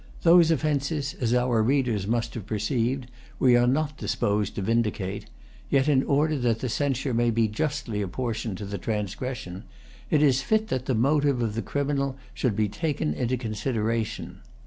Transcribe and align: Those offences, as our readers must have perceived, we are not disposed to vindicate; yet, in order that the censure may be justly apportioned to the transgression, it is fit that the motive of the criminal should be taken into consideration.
Those 0.23 0.49
offences, 0.49 1.13
as 1.21 1.31
our 1.31 1.61
readers 1.61 2.07
must 2.07 2.33
have 2.33 2.47
perceived, 2.47 3.05
we 3.37 3.55
are 3.55 3.67
not 3.67 3.97
disposed 3.97 4.55
to 4.55 4.63
vindicate; 4.63 5.27
yet, 5.69 5.87
in 5.87 6.01
order 6.01 6.39
that 6.39 6.57
the 6.57 6.69
censure 6.69 7.13
may 7.13 7.29
be 7.29 7.47
justly 7.47 8.01
apportioned 8.01 8.57
to 8.57 8.65
the 8.65 8.79
transgression, 8.79 9.63
it 10.09 10.23
is 10.23 10.41
fit 10.41 10.69
that 10.69 10.87
the 10.87 10.95
motive 10.95 11.39
of 11.43 11.53
the 11.53 11.61
criminal 11.61 12.17
should 12.33 12.55
be 12.55 12.67
taken 12.67 13.13
into 13.13 13.37
consideration. 13.37 14.39